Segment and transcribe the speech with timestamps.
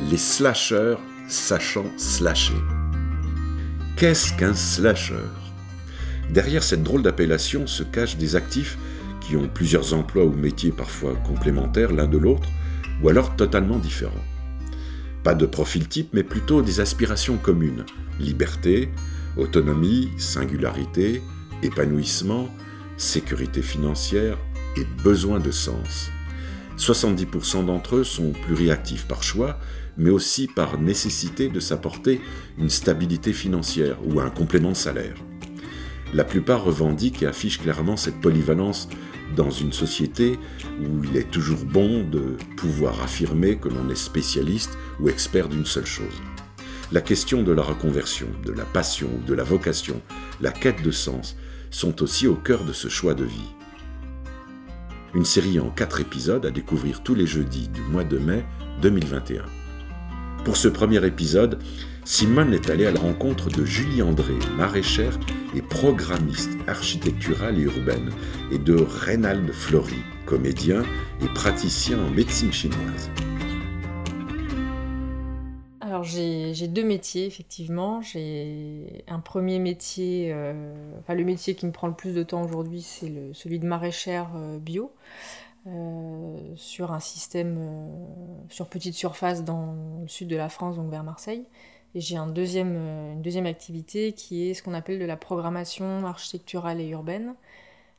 [0.00, 2.60] les slasheurs sachant slasher.
[3.96, 5.14] Qu'est-ce qu'un slasher?
[6.30, 8.76] Derrière cette drôle d'appellation se cachent des actifs
[9.20, 12.48] qui ont plusieurs emplois ou métiers parfois complémentaires l'un de l'autre,
[13.02, 14.12] ou alors totalement différents.
[15.24, 17.84] Pas de profil type, mais plutôt des aspirations communes.
[18.20, 18.90] Liberté,
[19.36, 21.22] autonomie, singularité,
[21.62, 22.48] épanouissement,
[22.96, 24.36] sécurité financière
[24.76, 26.10] et besoin de sens.
[26.78, 29.58] 70% d'entre eux sont pluriactifs par choix,
[29.96, 32.20] mais aussi par nécessité de s'apporter
[32.58, 35.16] une stabilité financière ou un complément de salaire.
[36.14, 38.88] La plupart revendiquent et affichent clairement cette polyvalence
[39.34, 40.38] dans une société
[40.80, 45.66] où il est toujours bon de pouvoir affirmer que l'on est spécialiste ou expert d'une
[45.66, 46.22] seule chose.
[46.92, 50.00] La question de la reconversion, de la passion de la vocation,
[50.40, 51.36] la quête de sens,
[51.70, 53.54] sont aussi au cœur de ce choix de vie.
[55.14, 58.44] Une série en quatre épisodes à découvrir tous les jeudis du mois de mai
[58.82, 59.55] 2021.
[60.46, 61.58] Pour ce premier épisode,
[62.04, 65.18] Simone est allée à la rencontre de Julie André, maraîchère
[65.56, 68.12] et programmiste architecturale et urbaine,
[68.52, 70.84] et de Reynald Flory, comédien
[71.20, 73.10] et praticien en médecine chinoise.
[75.80, 78.00] Alors j'ai deux métiers effectivement.
[78.00, 82.44] J'ai un premier métier, euh, enfin le métier qui me prend le plus de temps
[82.44, 84.92] aujourd'hui, c'est celui de maraîchère euh, bio.
[85.66, 87.58] Euh, sur un système
[88.48, 91.44] sur petite surface dans le sud de la France, donc vers Marseille.
[91.96, 95.16] Et j'ai un deuxième, euh, une deuxième activité qui est ce qu'on appelle de la
[95.16, 97.34] programmation architecturale et urbaine,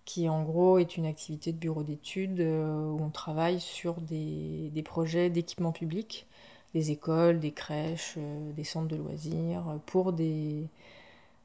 [0.05, 4.69] qui en gros est une activité de bureau d'études euh, où on travaille sur des,
[4.71, 6.27] des projets d'équipement public,
[6.75, 10.67] des écoles, des crèches, euh, des centres de loisirs, pour des,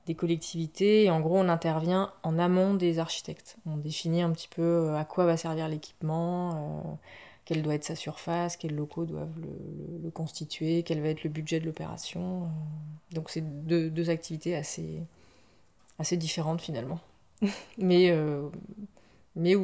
[0.06, 1.05] des collectivités.
[1.05, 3.56] Et en gros, on intervient en amont des architectes.
[3.67, 6.98] On définit un petit peu à quoi va servir l'équipement
[7.45, 9.39] quelle doit être sa surface, quels locaux doivent
[10.03, 12.45] le, constituer, quel va être le budget de l'opération.
[12.45, 13.14] Euh.
[13.14, 15.02] Donc c'est deux, activités assez,
[15.98, 17.01] assez différentes finalement,
[17.79, 18.48] mais, euh,
[19.36, 19.55] mais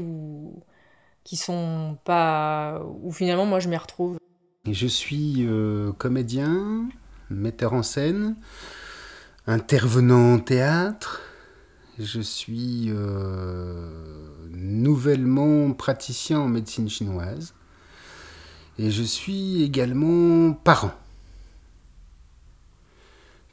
[1.24, 2.82] qui sont pas...
[3.02, 4.18] où finalement moi je m'y retrouve.
[4.70, 6.88] Je suis euh, comédien,
[7.30, 8.36] metteur en scène,
[9.48, 11.22] intervenant en théâtre.
[11.98, 12.92] Je suis
[14.52, 17.54] nouvellement praticien en médecine chinoise.
[18.78, 20.92] Et je suis également parent.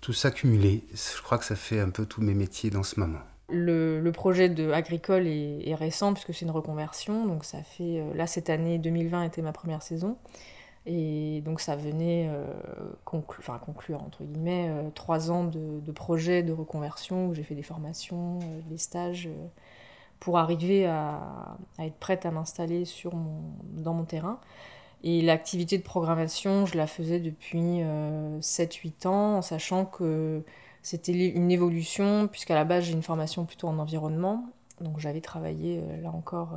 [0.01, 2.99] Tout ça cumulé, je crois que ça fait un peu tous mes métiers dans ce
[2.99, 3.21] moment.
[3.49, 7.25] Le, projet de agricole est, récent puisque c'est une reconversion.
[7.25, 10.17] Donc ça fait euh, là cette année 2020 était ma première saison
[10.85, 12.45] et donc ça venait euh,
[13.03, 17.63] conclure entre guillemets euh, trois ans de, de, projet de reconversion où j'ai fait des
[17.63, 19.29] formations, des stages
[20.19, 22.83] pour arriver à, être prête à m'installer
[23.73, 24.39] dans mon terrain.
[25.03, 30.43] Et l'activité de programmation, je la faisais depuis 7-8 euh, ans, en sachant que
[30.81, 34.45] c'était une évolution, puisqu'à la base j'ai une formation plutôt en environnement.
[34.81, 36.55] Donc j'avais travaillé euh, là encore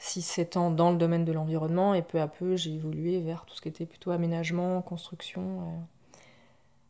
[0.00, 3.44] 6-7 euh, ans dans le domaine de l'environnement, et peu à peu j'ai évolué vers
[3.44, 5.60] tout ce qui était plutôt aménagement, construction,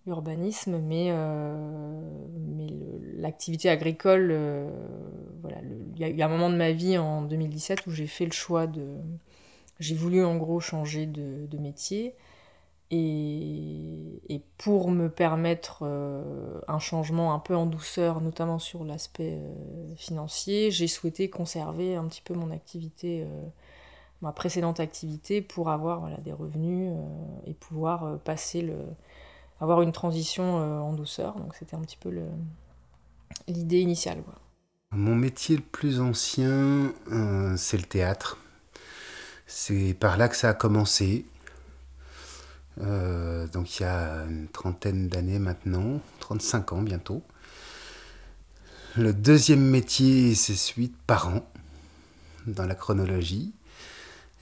[0.07, 0.79] urbanisme.
[0.79, 1.13] Mais,
[2.57, 2.69] mais
[3.17, 4.35] l'activité agricole,
[5.43, 5.59] voilà,
[5.95, 8.33] il y a eu un moment de ma vie en 2017 où j'ai fait le
[8.33, 8.99] choix de
[9.81, 12.15] j'ai voulu en gros changer de, métier.
[12.91, 19.95] Et, pour me permettre euh, un changement un peu en douceur, notamment sur l'aspect euh,
[19.97, 23.47] financier, j'ai souhaité conserver un petit peu mon activité, euh,
[24.21, 26.93] ma précédente activité, pour avoir des revenus
[27.47, 28.77] et pouvoir passer le,
[29.61, 31.37] avoir une transition en douceur.
[31.37, 32.13] Donc c'était un petit peu
[33.47, 34.19] l'idée initiale.
[34.91, 36.93] Mon métier le plus ancien,
[37.57, 38.39] c'est le théâtre.
[39.47, 41.27] C'est par là que ça a commencé.
[42.81, 47.23] Euh, donc il y a une trentaine d'années maintenant, 35 ans bientôt.
[48.97, 51.49] Le deuxième métier, c'est celui de parent,
[52.47, 53.53] dans la chronologie.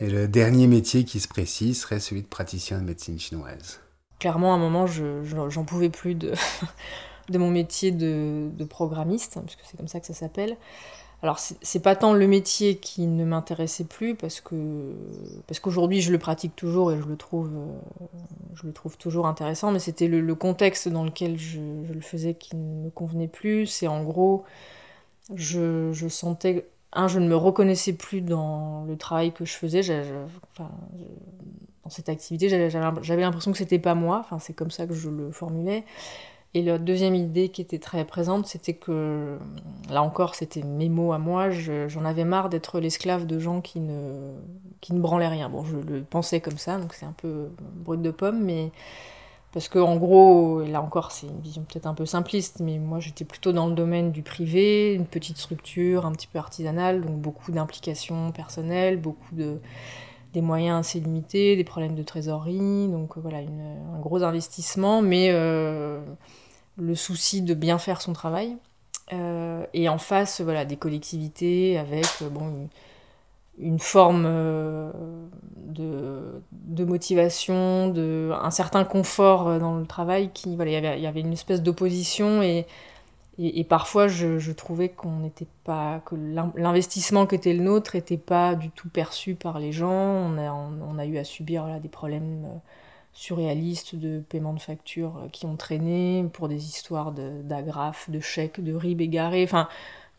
[0.00, 3.80] Et le dernier métier qui se précise serait celui de praticien de médecine chinoise.
[4.18, 6.32] Clairement, à un moment, je, j'en pouvais plus de,
[7.30, 10.56] mon métier de, de programmiste, puisque c'est comme ça que ça s'appelle.
[11.22, 14.95] Alors c'est pas tant le métier qui ne m'intéressait plus parce que
[15.47, 20.09] parce qu'aujourd'hui je le pratique toujours et je le trouve euh, toujours intéressant, mais c'était
[20.09, 23.66] le, contexte dans lequel je, le faisais qui ne me convenait plus.
[23.66, 24.45] C'est en gros
[25.34, 29.80] je, sentais un je ne me reconnaissais plus dans le travail que je faisais.
[30.59, 34.27] dans cette activité, j'avais l'impression que c'était pas moi.
[34.39, 35.84] C'est comme ça que je le formulais.
[36.56, 39.36] Et la deuxième idée qui était très présente, c'était que,
[39.91, 43.78] là encore, c'était mes mots à moi, j'en avais marre d'être l'esclave de gens qui
[43.78, 44.32] ne,
[44.80, 45.50] qui ne branlaient rien.
[45.50, 48.70] Bon, je le pensais comme ça, donc c'est un peu brut de pomme, mais
[49.53, 53.00] parce que en gros, là encore, c'est une vision peut-être un peu simpliste, mais moi
[53.00, 57.16] j'étais plutôt dans le domaine du privé, une petite structure un petit peu artisanale, donc
[57.16, 59.58] beaucoup d'implications personnelles, beaucoup de
[60.32, 66.00] des moyens assez limités, des problèmes de trésorerie, donc voilà, un gros investissement, mais euh,
[66.77, 68.57] le souci de bien faire son travail.
[69.13, 72.69] Euh, et en face, voilà, des collectivités avec euh, bon,
[73.59, 74.91] une, forme euh,
[75.57, 80.31] de, de, motivation, de, un certain confort dans le travail.
[80.33, 82.67] Qui, voilà, il, y avait, une espèce d'opposition et,
[83.39, 86.17] et, parfois je, je trouvais qu'on n'était pas que
[86.57, 89.93] l'investissement qui était le nôtre n'était pas du tout perçu par les gens.
[89.93, 92.45] On a, on, a eu à subir là, des problèmes
[93.16, 98.63] surréalistes de paiement de factures euh, qui ont traîné pour des histoires d'agrafes, de, chèques,
[98.63, 99.42] de ribes égarés.
[99.42, 99.68] Enfin,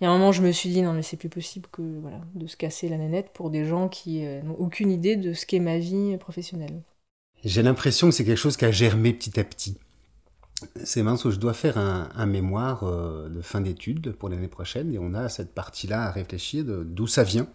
[0.02, 1.82] il y a un moment, je me suis dit, non, mais c'est plus possible que
[2.02, 5.34] voilà, de se casser la nénette pour des gens qui euh, n'ont aucune idée de
[5.34, 6.82] ce qu'est ma vie professionnelle.
[7.44, 9.78] J'ai l'impression que c'est quelque chose qui a germé petit à petit.
[10.84, 14.98] C'est mince je dois faire un, mémoire euh, de fin d'études pour l'année prochaine et
[14.98, 17.48] on a cette partie-là à réfléchir d'où ça vient.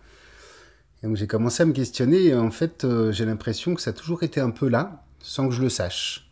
[1.02, 3.92] Et donc j'ai commencé à me questionner et en fait j'ai l'impression que ça a
[3.92, 6.28] toujours été un peu là, sans que je le sache.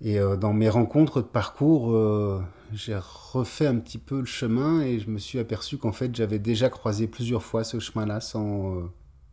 [0.00, 2.40] Et euh, dans mes rencontres de parcours, euh,
[2.72, 6.38] j'ai refait un petit peu le chemin et je me suis aperçu qu'en fait j'avais
[6.38, 8.82] déjà croisé plusieurs fois ce chemin-là sans, euh,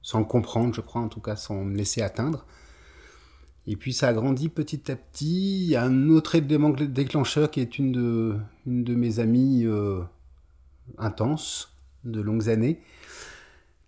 [0.01, 2.45] sans comprendre, je crois, en tout cas sans me laisser atteindre.
[3.67, 5.63] Et puis ça a grandi petit à petit.
[5.63, 8.35] Il y a un autre élément déclencheur qui est une de,
[8.65, 9.67] une de mes amies
[10.97, 11.71] intenses
[12.03, 12.81] de longues années,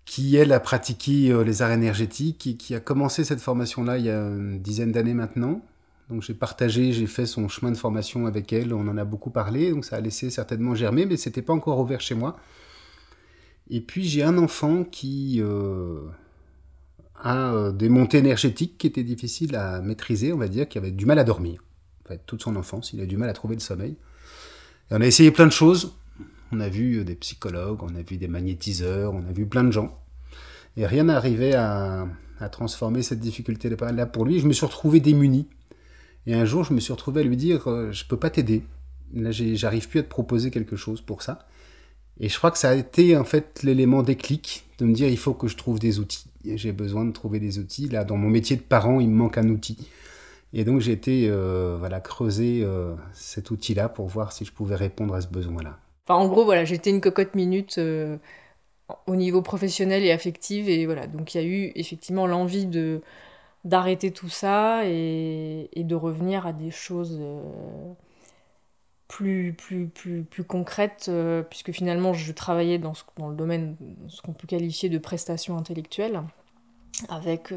[0.05, 4.05] qui elle a pratiqué euh, les arts énergétiques et qui a commencé cette formation-là il
[4.05, 5.61] y a une dizaine d'années maintenant.
[6.09, 9.29] Donc j'ai partagé, j'ai fait son chemin de formation avec elle, on en a beaucoup
[9.29, 12.38] parlé, donc ça a laissé certainement germer, mais c'était pas encore ouvert chez moi.
[13.69, 16.01] Et puis j'ai un enfant qui euh,
[17.15, 20.91] a euh, des montées énergétiques qui étaient difficiles à maîtriser, on va dire, qui avait
[20.91, 21.63] du mal à dormir.
[22.03, 23.95] En fait, toute son enfance, il a du mal à trouver le sommeil.
[24.91, 25.94] Et on a essayé plein de choses.
[26.53, 29.71] On a vu des psychologues, on a vu des magnétiseurs, on a vu plein de
[29.71, 30.00] gens.
[30.77, 32.07] Et rien n'arrivait à,
[32.51, 34.39] transformer cette difficulté-là pour lui.
[34.39, 35.47] Je me suis retrouvé démuni.
[36.27, 38.63] Et un jour, je me suis retrouvé à lui dire euh, Je peux pas t'aider.
[39.15, 41.47] Là, j'arrive plus à te proposer quelque chose pour ça.
[42.19, 45.17] Et je crois que ça a été en fait l'élément déclic de me dire il
[45.17, 46.25] faut que je trouve des outils.
[46.45, 47.89] J'ai besoin de trouver des outils.
[47.89, 49.88] Là, dans mon métier de parent, il me manque un outil.
[50.53, 55.15] Et donc j'ai été euh, creuser euh, cet outil-là pour voir si je pouvais répondre
[55.15, 55.79] à ce besoin-là.
[56.09, 58.17] En gros, voilà, j'étais une cocotte minute euh,
[59.07, 60.67] au niveau professionnel et affectif.
[60.67, 62.67] Et voilà, donc il y a eu effectivement l'envie
[63.63, 67.94] d'arrêter tout ça et, de revenir à des choses euh,
[69.07, 73.77] plus, plus, plus, plus concrètes, euh, puisque finalement je travaillais dans, dans le domaine,
[74.09, 76.21] ce qu'on peut qualifier de prestations intellectuelles,
[77.09, 77.53] avec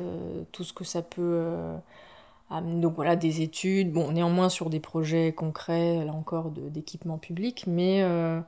[0.53, 1.77] tout ce que ça peut
[2.51, 8.03] donc voilà, des études, bon, néanmoins sur des projets concrets, là encore, d'équipement public, mais
[8.03, 8.41] euh,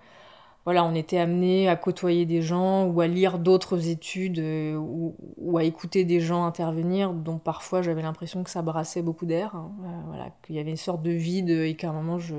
[0.64, 5.58] voilà, on était amené à côtoyer des gens ou à lire d'autres études euh, ou,
[5.58, 9.72] à écouter des gens intervenir, dont parfois j'avais l'impression que ça brassait beaucoup d'air, hein.
[9.82, 12.36] euh, voilà, qu'il y avait une sorte de vide et qu'à un moment, je,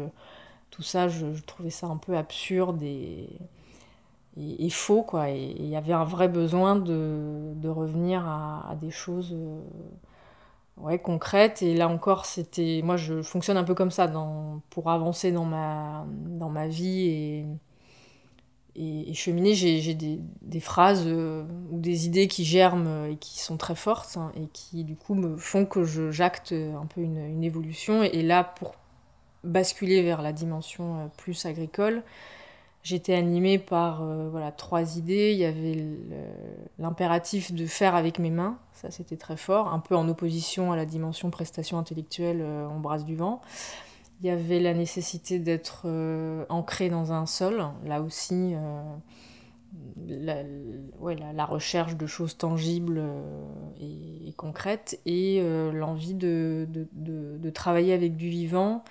[0.71, 3.27] tout ça, je, trouvais ça un peu absurde et,
[4.69, 5.29] faux, quoi.
[5.31, 9.35] Et il y avait un vrai besoin de, de revenir à des choses
[10.81, 11.62] ouais, concrète.
[11.62, 12.81] Et là encore, c'était.
[12.83, 14.62] Moi, je fonctionne un peu comme ça dans...
[14.69, 17.45] pour avancer dans ma, dans ma vie
[18.76, 19.54] et, et, cheminer.
[19.54, 24.18] J'ai des, des, phrases euh, ou des idées qui germent et qui sont très fortes
[24.18, 28.04] hein, et qui, du coup, me font que j'acte un peu une, une, évolution.
[28.04, 28.76] Et là, pour
[29.44, 32.04] basculer vers la dimension euh, plus agricole,
[32.81, 35.33] J'étais animée par euh, voilà, trois idées.
[35.33, 35.86] Il y avait
[36.78, 40.78] l'impératif de faire avec mes mains, ça c'était très fort, un peu en opposition à
[40.78, 43.42] la dimension prestation intellectuelle euh, en brasse du vent.
[44.21, 48.54] Il y avait la nécessité d'être euh, ancré dans un sol, là aussi
[50.07, 50.38] la,
[51.00, 53.02] ouais, la, recherche de choses tangibles
[53.80, 55.42] et, concrètes, et
[55.74, 58.83] l'envie de, de, travailler avec du vivant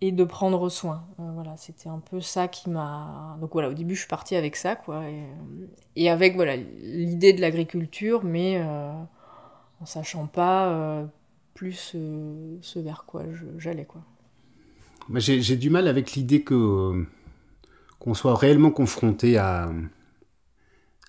[0.00, 1.06] et de prendre soin.
[1.18, 3.36] Euh, voilà, c'était un peu ça qui m'a.
[3.40, 5.04] Donc voilà, au début, je suis partie avec ça, quoi,
[5.96, 8.90] et, avec voilà l'idée de l'agriculture, mais euh,
[9.80, 11.04] en sachant pas euh,
[11.54, 11.96] plus
[12.62, 13.24] ce vers quoi
[13.58, 14.02] j'allais, quoi.
[15.14, 17.06] J'ai du mal avec l'idée que
[17.98, 19.70] qu'on soit réellement confronté à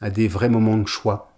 [0.01, 1.30] à des vrais moments de choix.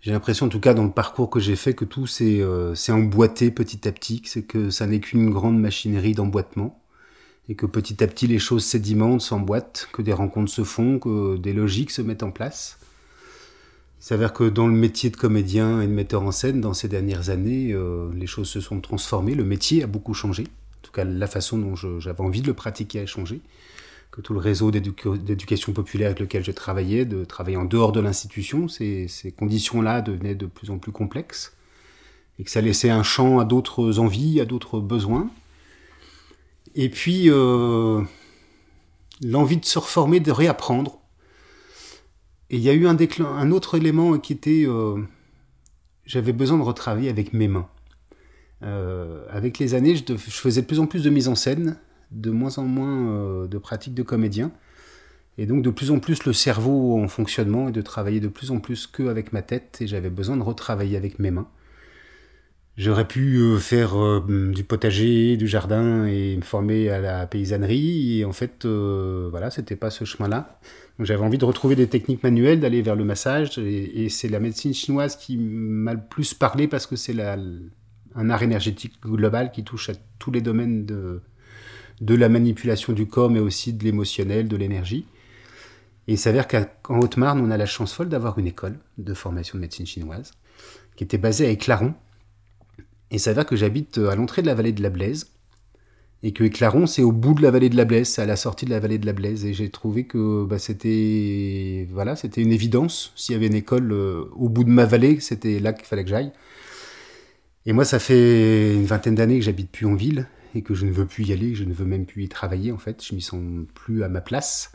[0.00, 2.74] J'ai l'impression, en tout cas, dans le parcours que j'ai fait, que tout s'est euh,
[2.88, 6.80] emboîté petit à petit, c'est que ça n'est qu'une grande machinerie d'emboîtement,
[7.48, 11.36] et que petit à petit les choses sédimentent, s'emboîtent, que des rencontres se font, que
[11.36, 12.78] des logiques se mettent en place.
[14.00, 16.86] Il s'avère que dans le métier de comédien et de metteur en scène, dans ces
[16.86, 20.44] dernières années, euh, les choses se sont transformées, le métier a beaucoup changé.
[20.44, 23.40] En tout cas, la façon dont j'avais envie de le pratiquer a changé
[24.10, 28.00] que tout le réseau d'éducation populaire avec lequel je travaillais, de travailler en dehors de
[28.00, 31.56] l'institution, ces, conditions-là devenaient de plus en plus complexes,
[32.38, 35.30] et que ça laissait un champ à d'autres envies, à d'autres besoins.
[36.74, 38.02] Et puis, euh,
[39.22, 41.00] l'envie de se reformer, de réapprendre.
[42.50, 44.96] Et il y a eu un, autre élément qui était, euh,
[46.06, 47.68] j'avais besoin de retravailler avec mes mains.
[48.62, 51.78] Euh, avec les années, je, faisais de plus en plus de mise en scène,
[52.10, 54.50] de moins en moins euh, de pratiques de comédien.
[55.36, 58.50] Et donc de plus en plus le cerveau en fonctionnement et de travailler de plus
[58.50, 59.78] en plus qu'avec ma tête.
[59.80, 61.48] Et j'avais besoin de retravailler avec mes mains.
[62.76, 68.20] J'aurais pu euh, faire euh, du potager, du jardin et me former à la paysannerie.
[68.20, 70.60] Et en fait, voilà, c'était pas ce chemin-là.
[71.00, 73.58] J'avais envie de retrouver des techniques manuelles, d'aller vers le massage.
[73.58, 78.30] Et, et c'est la médecine chinoise qui m'a le plus parlé parce que c'est un
[78.30, 81.20] art énergétique global qui touche à tous les domaines de,
[82.00, 85.06] de la manipulation du corps, mais aussi de l'émotionnel, de l'énergie.
[86.06, 89.58] Et il s'avère qu'en Haute-Marne, on a la chance folle d'avoir une école de formation
[89.58, 90.32] de médecine chinoise
[90.96, 91.94] qui était basée à Éclaron.
[93.10, 95.30] Et il s'avère que j'habite à l'entrée de la vallée de la Blaise.
[96.22, 98.34] Et que Éclaron, c'est au bout de la vallée de la Blaise, c'est à la
[98.34, 99.44] sortie de la vallée de la Blaise.
[99.44, 103.12] Et j'ai trouvé que bah, c'était voilà, c'était une évidence.
[103.14, 106.04] S'il y avait une école euh, au bout de ma vallée, c'était là qu'il fallait
[106.04, 106.32] que j'aille.
[107.66, 110.86] Et moi, ça fait une vingtaine d'années que j'habite plus en ville et que je
[110.86, 113.14] ne veux plus y aller, je ne veux même plus y travailler en fait, je
[113.14, 113.42] m'y sens
[113.74, 114.72] plus à ma place.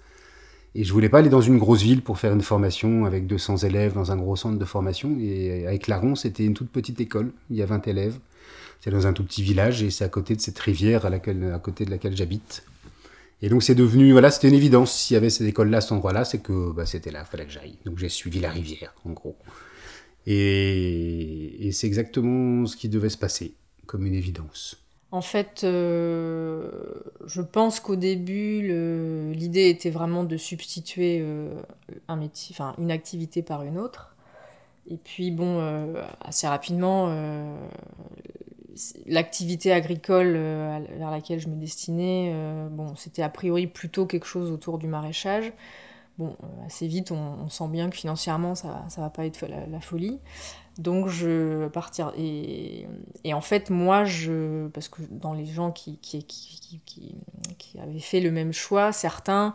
[0.76, 3.58] Et je voulais pas aller dans une grosse ville pour faire une formation avec 200
[3.58, 5.16] élèves dans un gros centre de formation.
[5.20, 8.18] Et avec Laron, c'était une toute petite école, il y a 20 élèves.
[8.82, 11.52] C'est dans un tout petit village et c'est à côté de cette rivière à, laquelle,
[11.54, 12.64] à côté de laquelle j'habite.
[13.42, 14.94] Et donc c'est devenu, voilà, c'était une évidence.
[14.94, 17.52] S'il y avait cette école-là, cet endroit-là, c'est que bah, c'était là, il fallait que
[17.52, 17.78] j'aille.
[17.86, 19.38] Donc j'ai suivi la rivière, en gros.
[20.26, 23.54] Et c'est exactement ce qui devait se passer,
[23.86, 24.83] comme une évidence.
[25.14, 26.72] En fait, euh,
[27.28, 28.64] je pense qu'au début,
[29.32, 31.54] l'idée était vraiment de substituer euh,
[32.80, 34.16] une activité par une autre.
[34.90, 37.16] Et puis, bon, euh, assez rapidement,
[39.06, 42.34] l'activité agricole vers laquelle je me destinais,
[42.72, 45.54] bon, c'était a priori plutôt quelque chose autour du maraîchage.
[46.20, 50.20] Bon, assez vite, on, sent bien que financièrement, ça ne va pas être la folie.
[50.80, 52.88] Donc je partir et,
[53.24, 56.82] et, en fait moi je parce que dans les gens qui, qui, qui,
[57.58, 59.54] qui, avaient fait le même choix, certains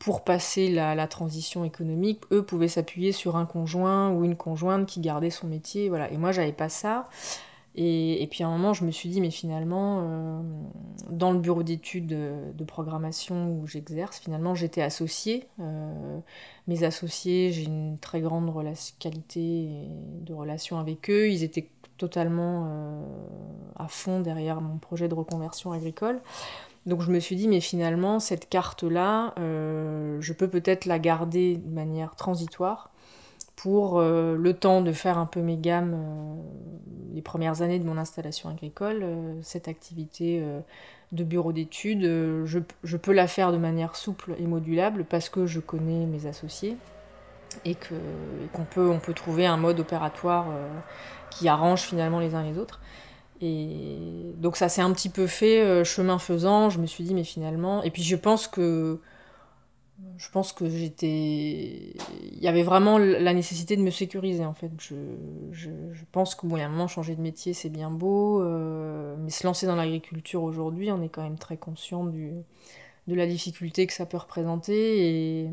[0.00, 4.86] pour passer la, la transition économique, eux pouvaient s'appuyer sur un conjoint ou une conjointe
[4.86, 6.10] qui gardait son métier, voilà.
[6.10, 7.08] Et moi j'avais pas ça.
[7.80, 10.42] Et, puis à un moment, je me suis dit, mais finalement, euh,
[11.10, 15.46] dans le bureau d'études de, programmation où j'exerce, finalement, j'étais associée.
[15.60, 16.18] Euh,
[16.66, 18.52] mes associés, j'ai une très grande
[18.98, 19.68] qualité
[20.22, 21.28] de relation avec eux.
[21.30, 21.68] Ils étaient
[21.98, 23.02] totalement euh,
[23.76, 26.20] à fond derrière mon projet de reconversion agricole.
[26.84, 31.70] Donc je me suis dit, mais finalement, cette carte-là, je peux peut-être la garder de
[31.70, 32.90] manière transitoire
[33.58, 37.84] pour euh, le temps de faire un peu mes gammes euh, les premières années de
[37.84, 40.44] mon installation agricole, euh, cette activité
[41.10, 42.04] de bureau d'études,
[42.44, 46.76] je, peux la faire de manière souple et modulable parce que je connais mes associés
[47.64, 50.46] et qu'on peut, peut trouver un mode opératoire
[51.30, 52.80] qui arrange finalement les uns les autres.
[53.40, 57.24] Et donc ça s'est un petit peu fait chemin faisant, je me suis dit mais
[57.24, 59.00] finalement, et puis je pense que
[60.16, 61.94] je pense que j'étais.
[62.22, 64.70] Il y avait vraiment la nécessité de me sécuriser en fait.
[64.78, 64.94] Je,
[65.52, 65.70] je,
[66.12, 69.16] pense que bon, il y a un moment, changer de métier c'est bien beau, euh,
[69.18, 73.86] mais se lancer dans l'agriculture aujourd'hui, on est quand même très conscient de la difficulté
[73.86, 75.44] que ça peut représenter.
[75.44, 75.50] Et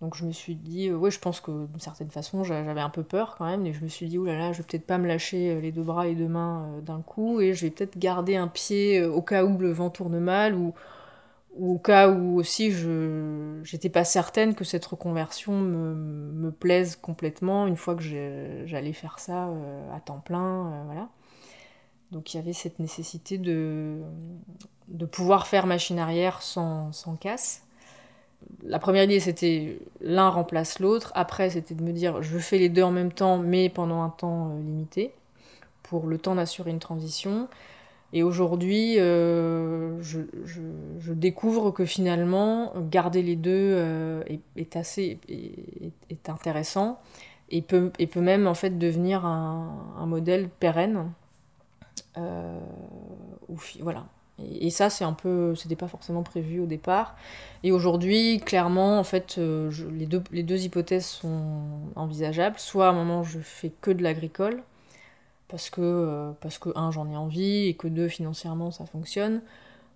[0.00, 2.90] donc je me suis dit, euh, ouais, je pense que d'une certaine façon j'avais un
[2.90, 5.06] peu peur quand même, et je me suis dit, là, je vais peut-être pas me
[5.06, 8.36] lâcher euh, les deux bras et deux mains d'un coup, et je vais peut-être garder
[8.36, 10.74] un pied au cas où le vent tourne mal ou
[11.56, 17.66] ou au cas où aussi je n'étais pas certaine que cette reconversion me, plaise complètement
[17.66, 18.02] une fois que
[18.66, 21.02] j'allais faire ça euh, à temps plein, euh.
[22.12, 23.98] Donc il y avait cette nécessité de,
[24.88, 27.62] de pouvoir faire machine arrière sans, sans casse.
[28.62, 32.68] La première idée c'était l'un remplace l'autre, après c'était de me dire je fais les
[32.68, 35.12] deux en même temps mais pendant un temps euh, limité
[35.82, 37.48] pour le temps d'assurer une transition.
[38.16, 44.22] Et aujourd'hui, euh, je, découvre que finalement, garder les deux euh,
[44.54, 47.00] est, assez est, intéressant.
[47.50, 51.10] et peut, et peut même en fait devenir un, modèle pérenne.
[52.16, 52.60] Euh,
[53.80, 54.06] voilà.
[54.60, 57.16] Et, ça, c'est un peu, c'était pas forcément prévu au départ.
[57.64, 61.42] Et aujourd'hui, clairement, en fait, les, deux, les deux hypothèses sont
[61.96, 62.60] envisageables.
[62.60, 64.62] Soit à un moment, je fais que de l'agricole,
[65.54, 69.40] parce que, euh, parce que un, j'en ai envie, et que deux, financièrement, ça fonctionne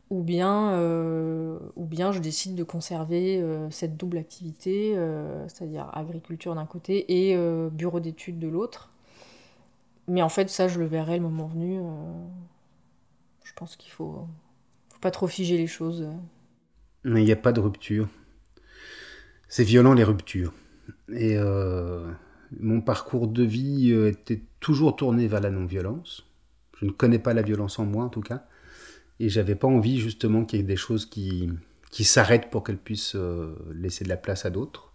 [0.08, 4.96] ou bien, euh, ou bien je décide de conserver euh, cette double activité,
[5.48, 7.36] c'est-à-dire agriculture d'un côté et
[7.72, 8.92] bureau d'études de l'autre.
[10.06, 11.80] Mais en fait, ça, je le verrai le moment venu.
[13.42, 14.28] je pense qu'il faut,
[14.90, 16.06] faut pas trop figer les choses.
[17.04, 18.08] Il n'y a pas de rupture.
[19.48, 20.52] C'est violent les ruptures.
[21.12, 21.36] Et
[22.60, 26.26] mon parcours de vie était toujours tourné vers la non-violence.
[26.80, 28.44] Je ne connais pas la violence en moi, en tout cas.
[29.20, 31.50] Et j'avais pas envie justement qu'il y ait des choses qui,
[31.90, 34.92] qui s'arrêtent pour qu'elles puissent euh, laisser de la place à d'autres.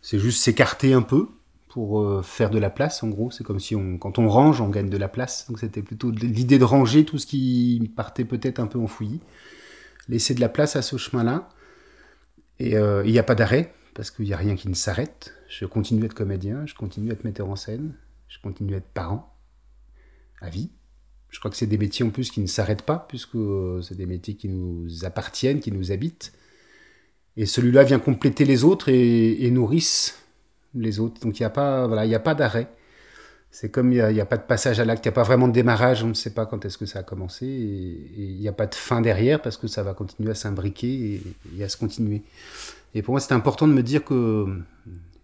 [0.00, 1.28] C'est juste s'écarter un peu
[1.68, 3.30] pour euh, faire de la place, en gros.
[3.30, 5.46] C'est comme si on, quand on range, on gagne de la place.
[5.48, 9.20] Donc c'était plutôt l'idée de ranger tout ce qui partait peut-être un peu enfoui.
[10.08, 11.48] Laisser de la place à ce chemin-là.
[12.58, 15.34] Et euh, il n'y a pas d'arrêt, parce qu'il n'y a rien qui ne s'arrête.
[15.48, 17.94] Je continue à être comédien, je continue à être metteur en scène,
[18.32, 19.36] je continue à être parent,
[20.40, 20.70] à vie.
[21.28, 23.94] Je crois que c'est des métiers en plus qui ne s'arrêtent pas, puisque euh, c'est
[23.94, 26.32] des métiers qui nous appartiennent, qui nous habitent.
[27.36, 30.22] Et celui-là vient compléter les autres et, nourrissent
[30.74, 31.20] les autres.
[31.20, 32.68] Donc il n'y a pas, voilà, il a pas d'arrêt.
[33.50, 35.46] C'est comme il n'y a, pas de passage à l'acte, il n'y a pas vraiment
[35.46, 38.48] de démarrage, on ne sait pas quand est-ce que ça a commencé, et il n'y
[38.48, 41.20] a pas de fin derrière parce que ça va continuer à s'imbriquer
[41.58, 42.22] et, à se continuer.
[42.94, 44.46] Et pour moi, c'était important de me dire que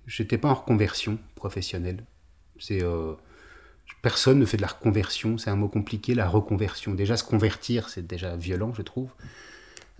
[0.06, 2.04] je n'étais pas en reconversion professionnelle.
[2.58, 3.14] C'est euh,
[4.02, 6.94] Personne ne fait de la reconversion, c'est un mot compliqué, la reconversion.
[6.94, 9.10] Déjà, se convertir, c'est déjà violent, je trouve.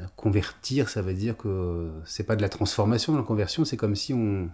[0.00, 3.96] Euh, convertir, ça veut dire que c'est pas de la transformation, la conversion, c'est comme
[3.96, 4.48] si on.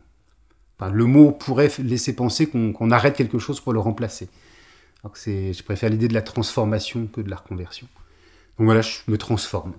[0.80, 4.28] le mot pourrait laisser penser qu'on arrête quelque chose pour le remplacer.
[5.02, 7.86] Alors je préfère l'idée de la transformation que de la reconversion.
[8.58, 9.74] Donc voilà, je me transforme.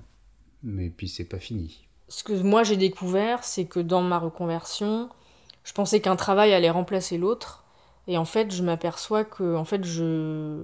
[0.61, 1.87] Mais puis c'est pas fini.
[2.07, 5.09] Ce que moi j'ai découvert, c'est que dans ma reconversion,
[5.63, 7.64] je pensais qu'un travail allait remplacer l'autre.
[8.07, 10.59] Et en fait, je m'aperçois que en fait, je,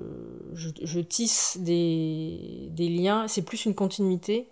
[0.54, 3.28] je, tisse des, des liens.
[3.28, 4.48] C'est plus une continuité.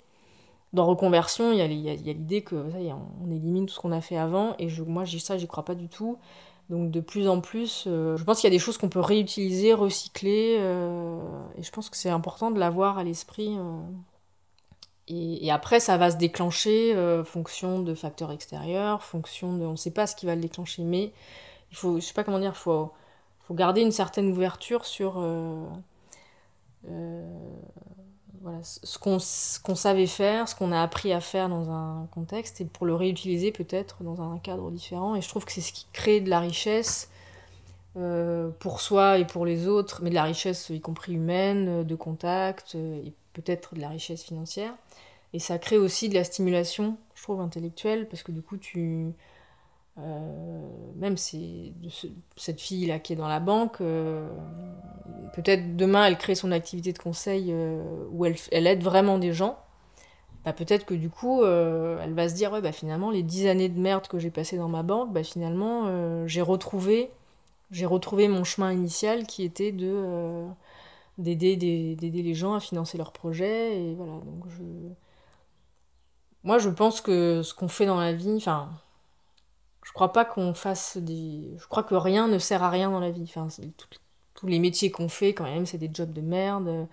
[0.73, 4.01] Dans reconversion, il y a, l'idée que ça y on élimine tout ce qu'on a
[4.01, 4.55] fait avant.
[4.59, 6.17] Et je, moi, ça, j'y crois pas du tout.
[6.69, 8.99] Donc de plus en plus, euh, je pense qu'il y a des choses qu'on peut
[8.99, 10.57] réutiliser, recycler.
[10.59, 11.19] Euh,
[11.57, 13.55] et je pense que c'est important de l'avoir à l'esprit.
[13.57, 13.79] Euh.
[15.07, 19.65] Et, et, après, ça va se déclencher fonction de facteurs extérieurs, fonction de...
[19.65, 21.13] On ne sait pas ce qui va le déclencher, mais
[21.71, 22.91] il faut, je sais pas comment dire, faut,
[23.41, 25.65] faut garder une certaine ouverture sur euh,
[26.89, 27.23] euh,
[28.41, 32.65] voilà, ce qu'on savait faire, ce qu'on a appris à faire dans un contexte, et
[32.65, 35.15] pour le réutiliser peut-être dans un cadre différent.
[35.15, 37.09] Et je trouve que c'est ce qui crée de la richesse
[37.97, 41.95] euh, pour soi et pour les autres, mais de la richesse y compris humaine, de
[41.95, 44.73] contact, et peut-être de la richesse financière.
[45.33, 48.79] Et ça crée aussi de la stimulation, je trouve, intellectuelle, parce que du coup, tu
[48.79, 49.11] euh,
[50.95, 51.73] même si
[52.35, 54.27] cette fille-là qui est dans la banque, euh,
[55.33, 57.81] peut-être demain elle crée son activité de conseil euh,
[58.11, 59.57] où elle, aide vraiment des gens.
[60.45, 63.69] Bah, peut-être que du coup, elle va se dire ouais, bah, finalement, les dix années
[63.69, 67.11] de merde que j'ai passées dans ma banque, bah, finalement, j'ai retrouvé,
[67.83, 70.45] retrouvé mon chemin initial qui était de
[71.17, 73.77] d'aider d'aider les gens à financer leurs projets.
[73.77, 74.63] Et voilà, donc je...
[76.43, 78.69] Moi, je pense que ce qu'on fait dans la vie, enfin,
[79.89, 81.49] je crois pas qu'on fasse des.
[81.57, 83.33] Je crois que rien ne sert à rien dans la vie.
[84.35, 86.87] Tous les métiers qu'on fait, quand même, c'est des jobs de merde.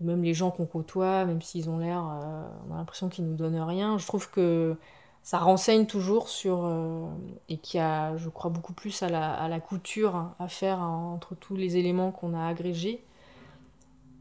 [0.00, 2.04] Même les gens qu'on côtoie, même s'ils ont l'air.
[2.06, 3.96] Euh, on a l'impression qu'ils nous donnent rien.
[3.96, 4.76] Je trouve que
[5.22, 6.66] ça renseigne toujours sur.
[6.66, 7.06] Euh,
[7.48, 11.56] et qu'il y a, je crois, beaucoup plus à la, couture à faire entre tous
[11.56, 13.02] les éléments qu'on a agrégés.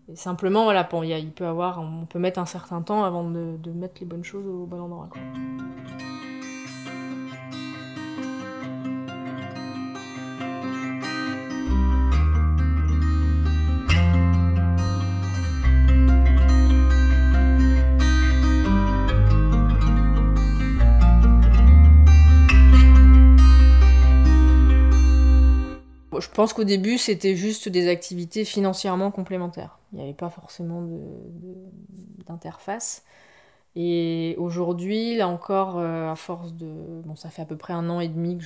[0.08, 3.96] Et simplement, voilà, il, peut avoir, on peut mettre un certain temps avant de, mettre
[4.00, 5.10] les bonnes choses au bon endroit.
[26.20, 29.80] Je pense qu'au début, c'était juste des activités financièrement complémentaires.
[29.92, 30.88] Il n'y avait pas forcément
[32.28, 33.04] d'interface.
[33.76, 37.02] Et aujourd'hui, là encore, euh, à force de...
[37.06, 38.46] Bon, ça fait à peu près un an et demi que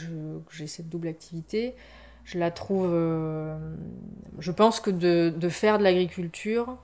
[0.51, 1.75] j'ai cette double activité.
[2.23, 2.89] Je la trouve...
[2.91, 3.57] Euh,
[4.39, 6.77] je pense que de, faire de l'agriculture,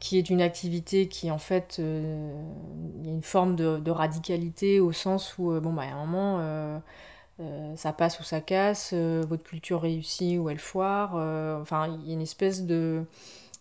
[0.00, 2.34] qui est une activité qui, en fait, euh,
[3.00, 6.82] il y a une forme de, radicalité au sens où, bon, bah, à un moment
[7.76, 11.14] ça passe ou ça casse, votre culture réussit ou elle foire.
[11.60, 13.04] enfin, il y a une espèce de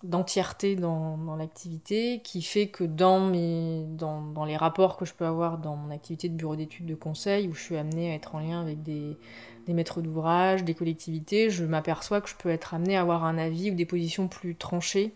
[0.04, 5.14] d'entièreté dans, dans l'activité qui fait que dans, mes, dans, dans, les rapports que je
[5.14, 8.16] peux avoir dans mon activité de bureau d'études de conseil, où je suis amenée à
[8.16, 9.18] être en lien avec des,
[9.66, 13.38] des maîtres d'ouvrage, des collectivités, je m'aperçois que je peux être amenée à avoir un
[13.38, 15.14] avis ou des positions plus tranchées.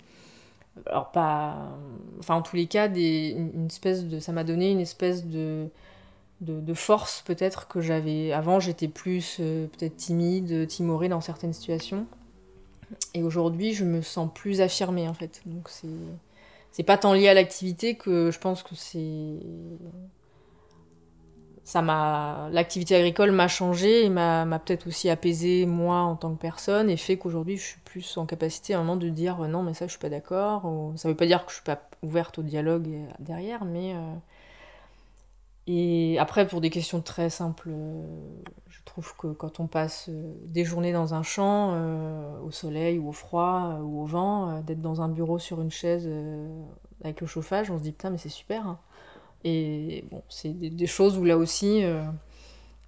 [0.86, 1.78] Alors pas...
[2.20, 5.68] Enfin en tous les cas, des, une espèce de, ça m'a donné une espèce de,
[6.42, 8.32] de, force peut-être que j'avais...
[8.32, 12.06] Avant j'étais plus euh, peut-être timide, timorée dans certaines situations.
[13.14, 15.42] Et aujourd'hui, je me sens plus affirmée en fait.
[15.46, 15.88] Donc c'est
[16.72, 19.40] c'est pas tant lié à l'activité que je pense que c'est
[21.64, 26.40] ça m'a l'activité agricole m'a changé et m'a peut-être aussi apaisé moi en tant que
[26.40, 29.64] personne et fait qu'aujourd'hui je suis plus en capacité à un moment de dire non
[29.64, 32.40] mais ça je suis pas d'accord ça veut pas dire que je suis pas ouverte
[32.40, 32.88] au dialogue
[33.20, 34.14] derrière mais euh,
[35.70, 38.02] et après, pour des questions très simples, euh,
[38.70, 42.98] je trouve que quand on passe euh, des journées dans un champ, euh, au soleil
[42.98, 46.10] ou au froid ou au vent, d'être dans un bureau sur une chaise
[47.04, 48.66] avec le chauffage, on se dit putain, mais c'est super.
[48.66, 48.80] Hein.
[49.44, 51.84] Et bon, c'est des, choses où là aussi,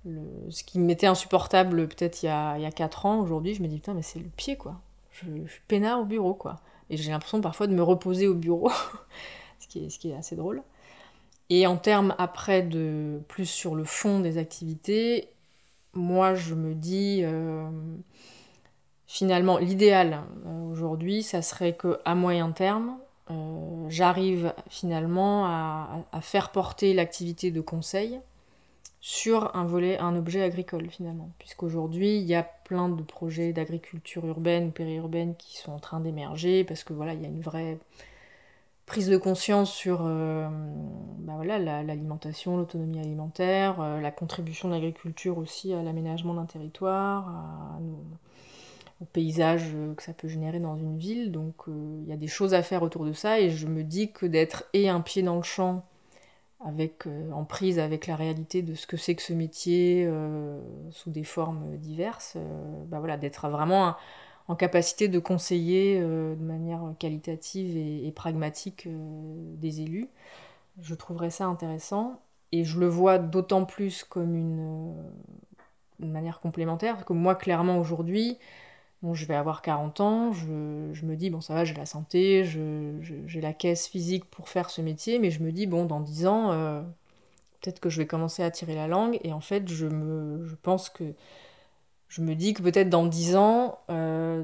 [0.06, 3.76] ce qui m'était insupportable peut-être il, y a, il 4 ans, aujourd'hui, je me dis
[3.76, 4.80] putain, mais c'est le pied quoi.
[5.12, 6.56] Je, suis peinard au bureau quoi.
[6.90, 8.72] Et j'ai l'impression parfois de me reposer au bureau,
[9.60, 10.64] ce qui est assez drôle.
[11.50, 15.30] Et en termes après de plus sur le fond des activités,
[15.94, 17.70] moi je me dis euh,
[19.08, 22.98] finalement l'idéal euh, aujourd'hui, ça serait que à moyen terme,
[23.32, 28.20] euh, j'arrive finalement à, à, faire porter l'activité de conseil
[29.02, 31.32] sur un volet, un objet agricole finalement.
[31.40, 36.00] Puisqu'aujourd'hui, il y a plein de projets d'agriculture urbaine ou périurbaine qui sont en train
[36.00, 37.80] d'émerger parce que voilà, il y a une vraie
[38.90, 40.50] prise de conscience sur euh,
[41.20, 47.32] bah voilà, l'alimentation, l'autonomie alimentaire, euh, la contribution de l'agriculture aussi à l'aménagement d'un territoire,
[49.00, 51.32] au paysage que ça peut générer dans une ville.
[51.32, 53.84] Donc euh, il y a des choses à faire autour de ça et je me
[53.84, 55.86] dis que d'être et un pied dans le champ
[56.66, 60.12] avec, en prise avec la réalité de ce que c'est que ce métier
[60.90, 62.36] sous des formes diverses,
[62.88, 63.98] bah voilà, d'être vraiment un,
[64.50, 70.10] en capacité de conseiller euh, de manière qualitative et, pragmatique euh, des élus.
[70.82, 72.20] Je trouverais ça intéressant
[72.52, 74.96] et je le vois d'autant plus comme une,
[76.02, 78.40] euh, manière complémentaire que moi clairement aujourd'hui,
[79.04, 82.44] bon, je vais avoir 40 ans, je, me dis bon ça va, j'ai la santé,
[82.44, 86.26] j'ai la caisse physique pour faire ce métier, mais je me dis bon dans 10
[86.26, 86.84] ans,
[87.60, 90.56] peut-être que je vais commencer à tirer la langue et en fait je, me, je
[90.56, 91.14] pense que
[92.10, 94.44] je me dis que peut-être dans dix ans, euh,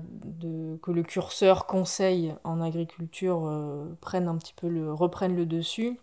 [0.82, 5.99] que le curseur conseil en agriculture euh, prenne un petit peu le, reprenne le dessus,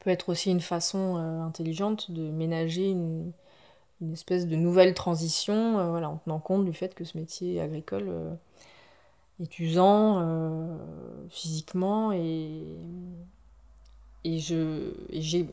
[0.00, 3.32] peut être aussi une façon euh, intelligente de ménager une,
[4.12, 8.10] espèce de nouvelle transition, voilà, en tenant compte du fait que ce métier agricole
[9.40, 10.76] est usant
[11.30, 12.66] physiquement et,
[14.24, 15.48] et je j'ai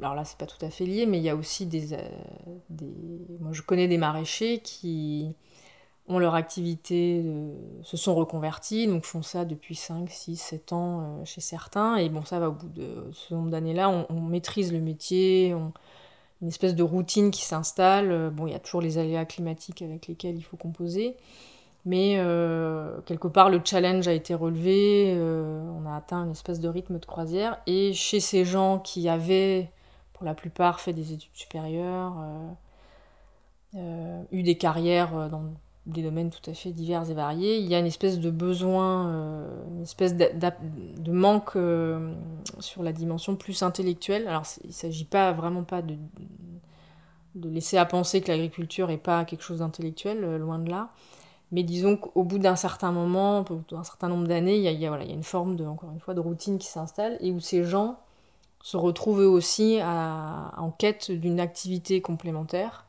[0.00, 1.98] alors là c'est pas tout à fait lié mais il y a aussi des, euh,
[2.70, 2.86] des
[3.40, 5.34] moi je connais des maraîchers qui
[6.08, 7.24] ont leur activité
[7.82, 11.96] se sont reconvertis donc font ça depuis 5 6 7 ans euh, chez certains.
[11.96, 15.50] Et bon ça va au bout de ce nombre d'années là on, maîtrise le métier
[16.42, 18.30] une espèce de routine qui s'installe.
[18.30, 21.16] Bon il y a toujours les aléas climatiques avec lesquels il faut composer
[21.84, 26.60] mais euh, quelque part, le challenge a été relevé, euh, on a atteint une espèce
[26.60, 27.58] de rythme de croisière.
[27.66, 29.70] Et chez ces gens qui avaient,
[30.12, 32.14] pour la plupart, fait des études supérieures,
[33.74, 35.42] euh, eu des carrières dans
[35.86, 39.44] des domaines tout à fait divers et variés, il y a une espèce de besoin,
[39.74, 41.58] une espèce de manque
[42.60, 44.28] sur la dimension plus intellectuelle.
[44.28, 45.96] Alors, il ne s'agit pas vraiment pas de,
[47.34, 50.90] de laisser à penser que l'agriculture n'est pas quelque chose d'intellectuel, loin de là
[51.52, 54.86] mais disons qu'au bout d'un certain moment, d'un certain nombre d'années, il y a, y
[54.86, 57.98] a une forme de, encore une fois, de routine qui s'installe et où ces gens
[58.62, 62.86] se retrouvent eux aussi en quête d'une activité complémentaire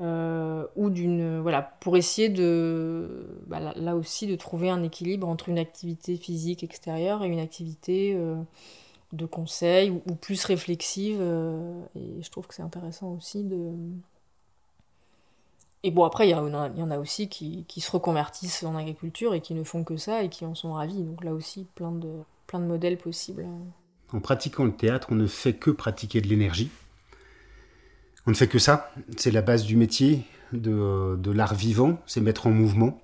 [0.00, 5.48] euh, ou d'une voilà pour essayer de bah, là, aussi de trouver un équilibre entre
[5.48, 8.34] une activité physique extérieure et une activité euh,
[9.12, 13.70] de conseil ou, plus réflexive euh, et je trouve que c'est intéressant aussi de
[15.84, 19.54] et bon, après, il y, en a aussi qui, se reconvertissent en agriculture et qui
[19.54, 21.02] ne font que ça et qui en sont ravis.
[21.02, 22.08] Donc là aussi, plein de,
[22.46, 23.46] plein de modèles possibles.
[24.12, 26.70] En pratiquant le théâtre, on ne fait que pratiquer de l'énergie.
[28.26, 28.92] On ne fait que ça.
[29.16, 33.00] C'est la base du métier, de, l'art vivant, c'est mettre en mouvement.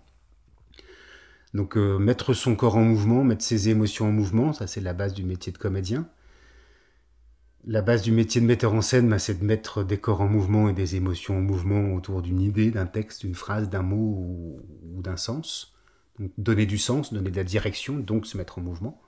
[1.55, 4.93] Donc euh, mettre son corps en mouvement, mettre ses émotions en mouvement, ça c'est la
[4.93, 6.07] base du métier de comédien.
[7.67, 10.29] La base du métier de metteur en scène, bah, c'est de mettre des corps en
[10.29, 13.97] mouvement et des émotions en mouvement autour d'une idée, d'un texte, d'une phrase, d'un mot
[13.97, 15.75] ou, d'un sens.
[16.39, 19.01] donner du sens, donner de la direction, donc se mettre en mouvement.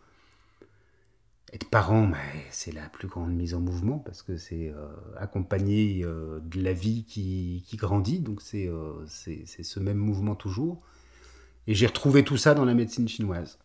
[1.53, 2.19] Être parent, bah,
[2.51, 4.87] c'est la plus grande mise en mouvement parce que c'est euh,
[5.17, 10.83] accompagner euh, de la vie qui, grandit, donc euh, c'est ce même mouvement toujours.
[11.67, 13.59] Et j'ai retrouvé tout ça dans la médecine chinoise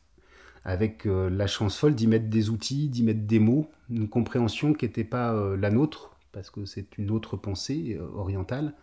[0.66, 4.74] avec euh, la chance folle d'y mettre des outils, d'y mettre des mots, une compréhension
[4.74, 8.74] qui n'était pas euh, la nôtre, parce que c'est une autre pensée euh, orientale,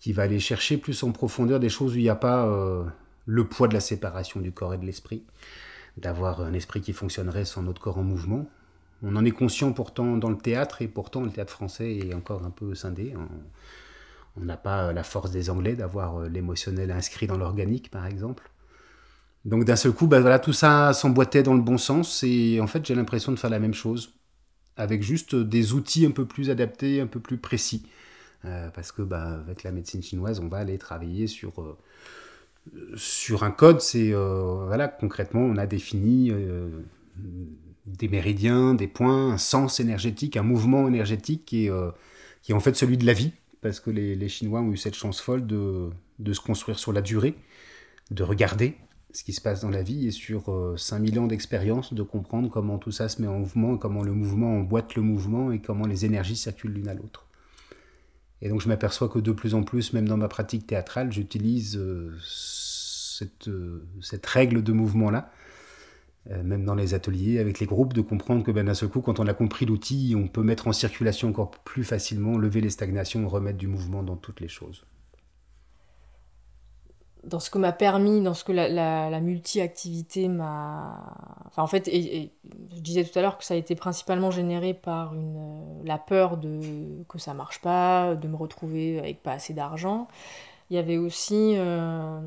[0.00, 2.48] qui va aller chercher plus en profondeur des choses où il n'y a pas
[3.26, 5.24] le poids de la séparation du corps et de l'esprit,
[5.96, 8.48] d'avoir un esprit qui fonctionnerait sans notre corps en mouvement.
[9.02, 12.44] On en est conscient pourtant dans le théâtre, et pourtant le théâtre français est encore
[12.44, 13.12] un peu scindé.
[14.36, 18.48] On n'a pas la force des Anglais d'avoir l'émotionnel inscrit dans l'organique, par exemple.
[19.48, 22.66] Donc d'un seul coup, bah, voilà, tout ça s'emboîtait dans le bon sens et en
[22.66, 24.12] fait j'ai l'impression de faire la même chose
[24.76, 27.82] avec juste des outils un peu plus adaptés, un peu plus précis.
[28.44, 31.78] Euh, parce que bah, avec la médecine chinoise, on va aller travailler sur, euh,
[32.94, 33.80] sur un code.
[33.80, 36.30] C'est euh, voilà, concrètement, on a défini
[37.86, 41.72] des méridiens, des points, un sens énergétique, un mouvement énergétique qui est,
[42.42, 43.32] qui est en fait celui de la vie.
[43.62, 46.92] Parce que les, les Chinois ont eu cette chance folle de, de se construire sur
[46.92, 47.34] la durée,
[48.10, 48.76] de regarder,
[49.12, 50.44] ce qui se passe dans la vie et sur
[50.76, 54.12] 5000 euh, ans d'expérience de comprendre comment tout ça se met en mouvement, comment le
[54.12, 57.26] mouvement emboîte le mouvement et comment les énergies circulent l'une à l'autre.
[58.42, 61.76] Et donc je m'aperçois que de plus en plus, même dans ma pratique théâtrale, j'utilise
[61.76, 65.32] euh, cette, euh, cette, règle de mouvement-là,
[66.44, 69.18] même dans les ateliers, avec les groupes, de comprendre que ben, d'un seul coup, quand
[69.18, 73.26] on a compris l'outil, on peut mettre en circulation encore plus facilement, lever les stagnations,
[73.26, 74.84] remettre du mouvement dans toutes les choses
[77.24, 81.42] dans ce que m'a permis, dans ce que la, multi-activité m'a...
[81.46, 85.14] Enfin, en fait, je disais tout à l'heure que ça a été principalement généré par
[85.14, 86.60] une, la peur de
[87.08, 90.08] que ça marche pas, de me retrouver avec pas assez d'argent.
[90.70, 92.20] Il y avait aussi euh,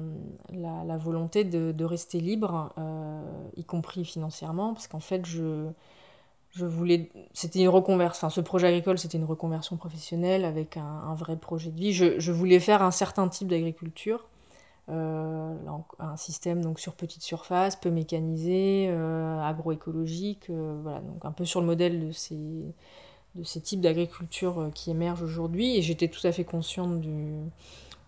[0.52, 3.22] la, volonté de, rester libre, euh,
[3.56, 5.70] y compris financièrement, parce qu'en fait, je,
[6.50, 7.12] je voulais...
[7.34, 8.30] C'était une reconversion...
[8.30, 11.94] Ce projet agricole, c'était une reconversion professionnelle avec un, vrai projet de vie.
[11.94, 14.26] Je, je voulais faire un certain type d'agriculture
[14.92, 15.56] euh,
[16.00, 21.46] un système donc sur petite surface, peu mécanisé, euh, agroécologique, euh, voilà, donc un peu
[21.46, 22.36] sur le modèle de ces,
[23.36, 25.82] de ces types d'agriculture qui émergent aujourd'hui.
[25.82, 27.38] J'étais tout à fait consciente du,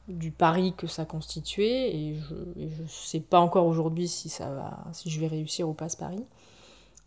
[0.10, 5.20] du pari que ça constituait, et je ne sais pas encore aujourd'hui si, si je
[5.22, 6.26] vais réussir ou pas ce pari.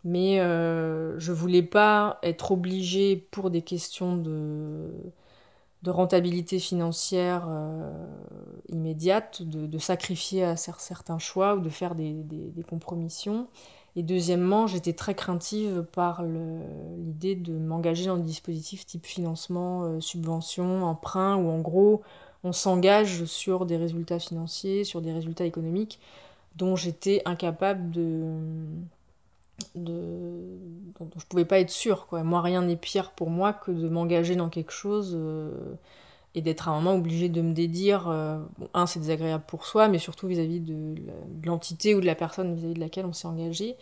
[0.03, 4.89] Mais je voulais pas être obligée pour des questions de
[5.83, 7.91] de rentabilité financière euh,
[8.69, 12.25] immédiate, de, sacrifier à certains choix ou de faire des,
[12.67, 13.47] compromissions.
[13.95, 19.99] Et deuxièmement, j'étais très craintive par l'idée de m'engager dans des dispositifs type financement, euh,
[19.99, 22.01] subvention, emprunt, où en gros
[22.43, 25.99] on s'engage sur des résultats financiers, sur des résultats économiques
[26.55, 28.23] dont j'étais incapable de,
[29.75, 30.57] de,
[30.99, 32.07] dont je pouvais pas être sûre.
[32.07, 32.23] Quoi.
[32.23, 35.51] Moi, rien n'est pire pour moi que de m'engager dans quelque chose euh,
[36.35, 38.07] et d'être à un moment obligé de me dédire.
[38.09, 38.39] Euh,
[38.73, 40.95] un, c'est désagréable pour soi, mais surtout vis-à-vis de,
[41.43, 43.75] l'entité ou de la personne vis-à-vis de laquelle on s'est engagé.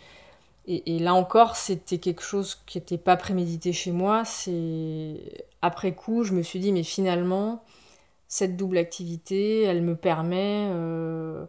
[0.68, 4.26] Et, là encore, c'était quelque chose qui n'était pas prémédité chez moi.
[4.26, 7.64] C'est après coup, je me suis dit, mais finalement,
[8.28, 11.46] cette double activité, elle me permet euh,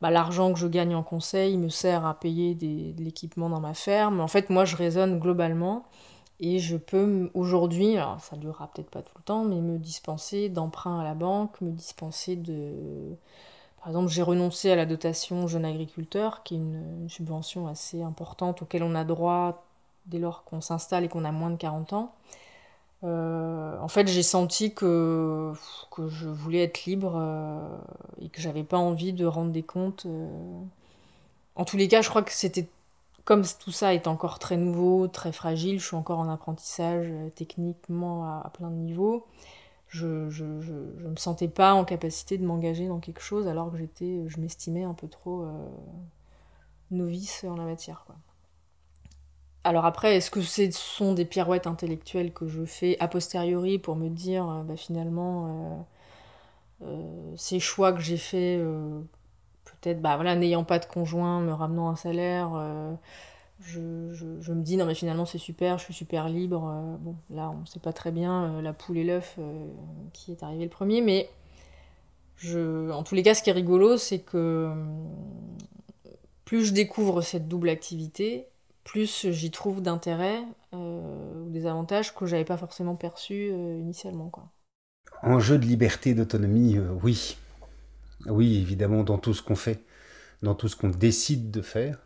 [0.00, 3.74] bah, l'argent que je gagne en conseil me sert à payer de l'équipement dans ma
[3.74, 4.20] ferme.
[4.20, 5.84] En fait, moi, je raisonne globalement
[6.40, 9.78] et je peux aujourd'hui, alors ça ne durera peut-être pas tout le temps, mais me
[9.78, 13.14] dispenser d'emprunts à la banque, me dispenser de...
[13.78, 18.62] Par exemple, j'ai renoncé à la dotation jeune agriculteur, qui est une, subvention assez importante
[18.62, 19.64] auquel on a droit
[20.06, 22.14] dès lors qu'on s'installe et qu'on a moins de 40 ans.
[23.02, 25.52] Euh, en fait, j'ai senti que,
[25.90, 27.78] que je voulais être libre euh,
[28.20, 30.06] et que j'avais pas envie de rendre des comptes.
[30.06, 30.28] Euh.
[31.56, 32.68] En tous les cas, je crois que c'était
[33.24, 38.24] comme tout ça est encore très nouveau, très fragile, je suis encore en apprentissage techniquement
[38.24, 39.26] à, plein de niveaux.
[39.88, 43.70] Je, je, je, je, me sentais pas en capacité de m'engager dans quelque chose alors
[43.70, 45.46] que j'étais, je m'estimais un peu trop
[46.90, 48.04] novice en la matière.
[49.62, 53.94] Alors après, est-ce que ce sont des pirouettes intellectuelles que je fais a posteriori pour
[53.94, 55.84] me dire, euh, bah, finalement,
[56.82, 58.60] euh, euh, ces choix que j'ai faits,
[59.64, 62.50] peut-être, bah voilà, n'ayant pas de conjoint, me ramenant un salaire,
[63.60, 63.80] je,
[64.52, 66.96] me dis, non mais finalement c'est super, je suis super libre.
[67.00, 69.38] bon, là, on ne sait pas très bien la poule et l'œuf
[70.14, 71.28] qui est arrivé le premier, mais
[72.56, 74.72] en tous les cas, ce qui est rigolo, c'est que
[76.46, 78.48] plus je découvre cette double activité,
[78.84, 80.42] plus j'y trouve d'intérêt,
[80.74, 84.30] euh, des avantages que j'avais pas forcément perçus initialement.
[84.30, 84.50] Quoi.
[85.22, 87.36] Enjeu de liberté, d'autonomie, oui.
[88.26, 89.84] Oui, évidemment, dans tout ce qu'on fait,
[90.42, 91.98] dans tout ce qu'on décide de faire.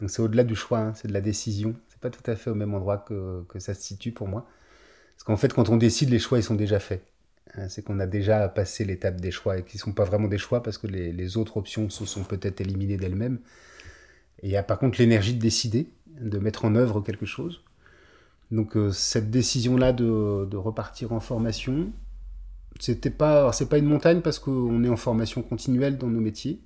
[0.00, 1.74] Donc c'est au-delà du choix, hein, c'est de la décision.
[1.88, 4.46] C'est pas tout à fait au même endroit que, que ça se situe pour moi.
[5.14, 7.02] Parce qu'en fait, quand on décide, les choix, ils sont déjà faits.
[7.54, 10.28] Hein, c'est qu'on a déjà passé l'étape des choix et qui ne sont pas vraiment
[10.28, 13.40] des choix parce que les, autres options se sont peut-être éliminées d'elles-mêmes.
[14.42, 15.88] Et il y a par contre l'énergie de décider,
[16.20, 17.62] de mettre en œuvre quelque chose.
[18.50, 21.92] Donc euh, cette décision-là de, repartir en formation,
[22.80, 26.60] c'était pas, c'est pas une montagne parce qu'on est en formation continuelle dans nos métiers.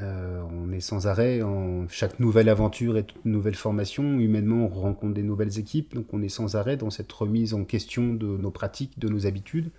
[0.00, 4.20] Euh, on est sans arrêt en chaque nouvelle aventure et toute nouvelle formation.
[4.20, 7.64] Humainement, on rencontre des nouvelles équipes, donc on est sans arrêt dans cette remise en
[7.64, 9.70] question de nos pratiques, de nos habitudes.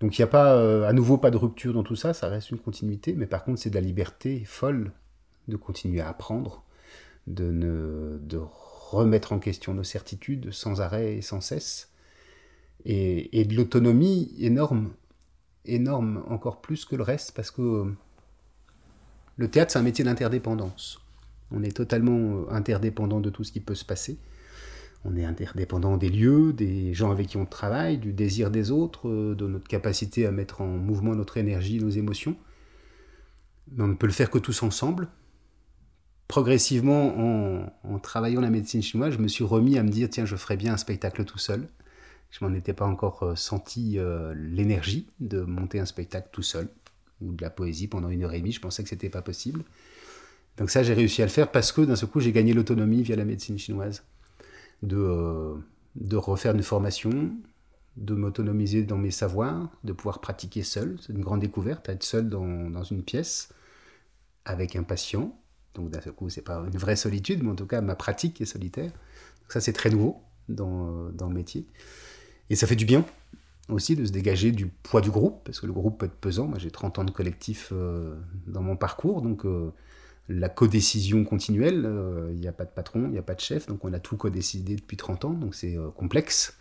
[0.00, 2.28] Donc il n'y a pas, euh, à nouveau, pas de rupture dans tout ça, ça
[2.28, 4.92] reste une continuité, mais par contre, c'est de la liberté folle
[5.48, 6.63] de continuer à apprendre,
[7.26, 8.40] de, ne, de
[8.90, 11.90] remettre en question nos certitudes sans arrêt et sans cesse,
[12.84, 14.92] et, et de l'autonomie énorme,
[15.64, 17.86] énorme encore plus que le reste, parce que
[19.36, 21.00] le théâtre, c'est un métier d'interdépendance.
[21.50, 24.18] On est totalement euh, interdépendant de tout ce qui peut se passer.
[25.04, 29.08] On est interdépendant des lieux, des gens avec qui on travaille, du désir des autres,
[29.08, 32.36] euh, de notre capacité à mettre en mouvement notre énergie, nos émotions.
[33.78, 35.08] On ne peut le faire que tous ensemble.
[36.28, 40.36] Progressivement, en, travaillant la médecine chinoise, je me suis remis à me dire tiens, je
[40.36, 41.68] ferais bien un spectacle tout seul.
[42.30, 46.68] Je m'en étais pas encore euh, senti euh, l'énergie de monter un spectacle tout seul
[47.20, 48.52] ou de la poésie pendant une heure et demie.
[48.52, 49.62] Je pensais que c'était pas possible.
[50.56, 53.02] Donc ça, j'ai réussi à le faire parce que d'un seul coup, j'ai gagné l'autonomie
[53.02, 54.04] via la médecine chinoise
[54.82, 57.32] de, euh, refaire une formation,
[57.96, 60.96] de m'autonomiser dans mes savoirs, de pouvoir pratiquer seul.
[61.00, 63.50] C'est une grande découverte, être seul dans, une pièce
[64.44, 65.36] avec un patient.
[65.74, 68.40] Donc d'un seul coup, c'est pas une vraie solitude, mais en tout cas, ma pratique
[68.40, 68.90] est solitaire.
[68.90, 71.66] Donc ça, c'est très nouveau dans, dans, le métier.
[72.50, 73.04] Et ça fait du bien
[73.68, 76.46] aussi de se dégager du poids du groupe, parce que le groupe peut être pesant.
[76.46, 78.14] Moi, j'ai 30 ans de collectif euh,
[78.46, 79.72] dans mon parcours, donc euh,
[80.28, 81.80] la codécision continuelle.
[81.80, 83.92] Il euh, n'y a pas de patron, il n'y a pas de chef, donc on
[83.92, 86.56] a tout codécidé depuis 30 ans, donc c'est euh, complexe.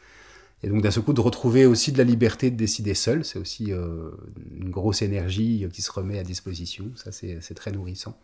[0.64, 3.38] Et donc d'un seul coup, de retrouver aussi de la liberté de décider seul, c'est
[3.38, 4.12] aussi euh,
[4.56, 8.18] une grosse énergie qui se remet à disposition, ça c'est très nourrissant.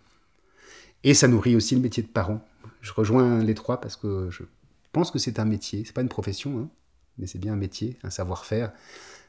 [1.04, 2.42] Et ça nourrit aussi le métier de parent.
[2.82, 4.44] Je rejoins les trois parce que je
[4.92, 6.70] pense que c'est un métier, c'est pas une profession, hein,
[7.18, 8.72] mais c'est bien un métier, un savoir-faire.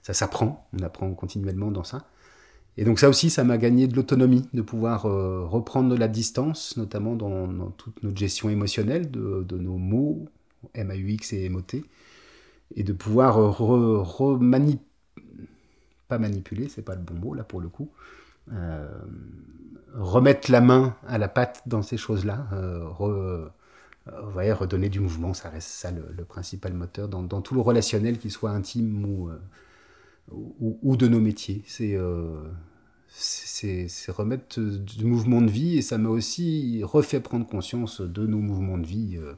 [0.02, 2.06] Ça s'apprend, on apprend continuellement dans ça.
[2.76, 6.08] Et donc ça aussi, ça m'a gagné de l'autonomie, de pouvoir euh, reprendre de la
[6.08, 10.26] distance, notamment dans, toute notre gestion émotionnelle de, nos mots,
[10.74, 11.82] MAUX et MOT,
[12.76, 14.38] et de pouvoir re,
[16.08, 17.90] pas manipuler, c'est pas le bon mot là pour le coup,
[19.94, 23.48] remettre la main à la patte dans ces choses-là, euh,
[24.06, 28.50] redonner du mouvement, ça reste ça le, principal moteur dans, tout le relationnel, qu'il soit
[28.50, 29.30] intime ou
[30.32, 31.62] ou, de nos métiers.
[31.80, 32.42] Euh,
[33.08, 38.26] c'est c'est remettre du mouvement de vie et ça m'a aussi refait prendre conscience de
[38.26, 39.34] nos mouvements de vie euh,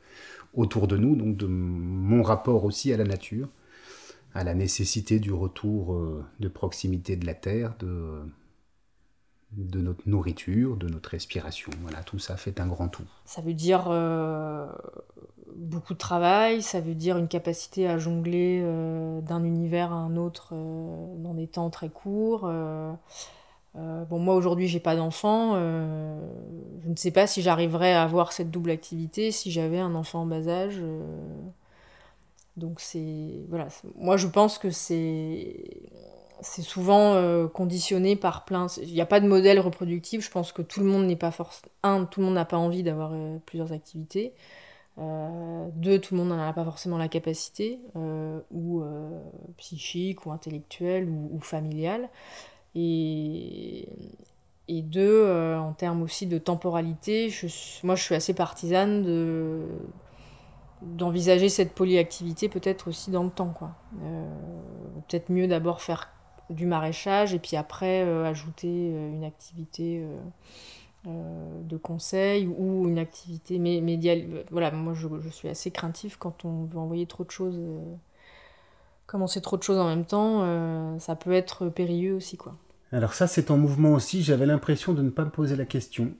[0.54, 3.48] autour de nous, donc de mon rapport aussi à la nature,
[4.34, 8.20] à la nécessité du retour euh, de proximité de la terre, de,
[9.56, 11.70] de notre nourriture, de notre respiration.
[11.82, 13.04] Voilà, tout ça fait un grand tout.
[13.24, 13.88] Ça veut dire
[15.56, 20.16] beaucoup de travail, ça veut dire une capacité à jongler euh, d'un univers à un
[20.16, 22.42] autre euh, dans des temps très courts.
[22.44, 22.92] Euh,
[23.74, 28.50] bon, moi aujourd'hui j'ai pas d'enfant, je ne sais pas si j'arriverais à avoir cette
[28.50, 30.82] double activité si j'avais un enfant en bas âge.
[32.58, 35.64] donc c'est voilà, moi je pense que c'est
[36.42, 38.66] c'est souvent conditionné par plein.
[38.82, 40.24] Il n'y a pas de modèle reproductif.
[40.24, 41.72] Je pense que tout le monde n'est pas forcément.
[41.82, 43.12] Un, tout le monde n'a pas envie d'avoir
[43.46, 44.34] plusieurs activités.
[44.98, 49.20] Euh, deux, tout le monde n'en a pas forcément la capacité, euh, ou euh,
[49.56, 52.08] psychique, ou intellectuelle, ou, familiale.
[52.74, 53.88] Et,
[54.68, 55.26] et deux,
[55.56, 57.32] en termes aussi de temporalité,
[57.82, 59.66] moi je suis assez partisane de
[60.80, 63.54] d'envisager cette polyactivité peut-être aussi dans le temps.
[63.56, 63.70] quoi.
[65.08, 66.11] peut-être mieux d'abord faire
[66.52, 70.04] du maraîchage et puis après ajouter une activité
[71.08, 74.44] euh, de conseil ou une activité médiale.
[74.52, 77.80] Voilà, moi je, suis assez craintif quand on veut envoyer trop de choses, euh,
[79.06, 82.54] commencer trop de choses en même temps, euh, ça peut être périlleux aussi quoi.
[82.92, 86.12] Alors ça c'est en mouvement aussi, j'avais l'impression de ne pas me poser la question.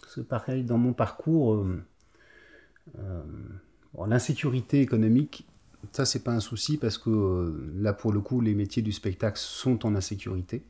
[0.00, 1.66] Parce que pareil, dans mon parcours,
[4.06, 5.44] l'insécurité économique,
[5.92, 9.38] ça c'est pas un souci parce que là pour le coup les métiers du spectacle
[9.38, 10.64] sont en insécurité.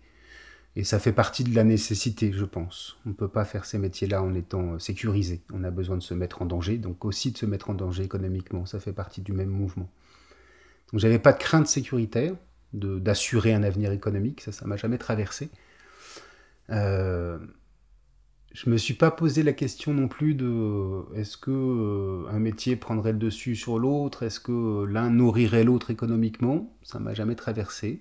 [0.77, 2.99] Et ça fait partie de la nécessité, je pense.
[3.07, 5.41] On ne peut pas faire ces métiers-là en étant sécurisé.
[5.53, 8.03] On a besoin de se mettre en danger, donc aussi de se mettre en danger
[8.03, 8.67] économiquement.
[8.67, 9.89] Ça fait partie du même mouvement.
[10.93, 12.35] Donc j'avais pas de crainte sécuritaire,
[12.73, 15.49] d'assurer un avenir économique, ça, ça m'a jamais traversé.
[16.71, 17.39] Euh,
[18.55, 22.77] je me suis pas posé la question non plus de est-ce que euh, un métier
[22.77, 28.01] prendrait le dessus sur l'autre, est-ce que l'un nourrirait l'autre économiquement, ça m'a jamais traversé.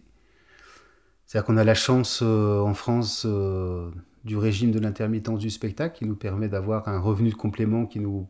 [1.25, 3.89] C'est-à-dire qu'on a la chance euh, en France euh,
[4.25, 7.99] du régime de l'intermittence du spectacle qui nous permet d'avoir un revenu de complément qui
[7.99, 8.27] nous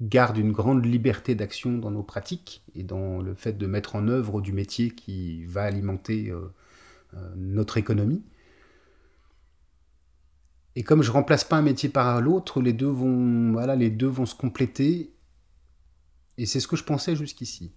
[0.00, 4.08] garde une grande liberté d'action dans nos pratiques et dans le fait de mettre en
[4.08, 6.32] œuvre du métier qui va alimenter
[7.36, 8.22] notre économie.
[10.78, 14.06] Et comme je remplace pas un métier par l'autre, les deux vont, voilà, les deux
[14.06, 15.12] vont se compléter.
[16.36, 17.72] Et c'est ce que je pensais jusqu'ici.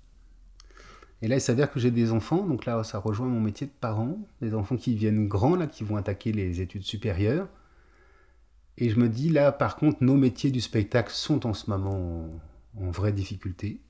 [1.23, 3.71] Et là, il s'avère que j'ai des enfants, donc là, ça rejoint mon métier de
[3.71, 7.47] parent, des enfants qui viennent grands, là, qui vont attaquer les études supérieures.
[8.77, 12.29] Et je me dis, là, par contre, nos métiers du spectacle sont en ce moment
[12.79, 13.81] en, vraie difficulté.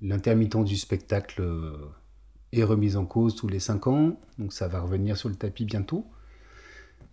[0.00, 1.90] L'intermittent du spectacle euh,
[2.52, 5.66] est remise en cause tous les cinq ans, donc ça va revenir sur le tapis
[5.66, 6.06] bientôt.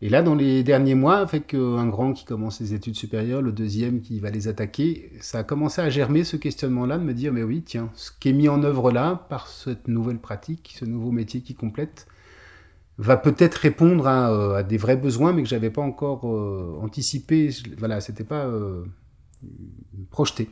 [0.02, 3.52] Et là, dans les derniers mois, avec un grand qui commence ses études supérieures, le
[3.52, 7.34] deuxième qui va les attaquer, ça a commencé à germer ce questionnement-là, de me dire,
[7.34, 10.86] mais oui, tiens, ce qui est mis en œuvre là, par cette nouvelle pratique, ce
[10.86, 12.06] nouveau métier qui complète,
[13.00, 17.50] va peut-être répondre à, euh, des vrais besoins, mais que j'avais pas encore euh, anticipé.
[17.78, 18.86] Voilà, c'était pas euh,
[20.10, 20.50] projeté.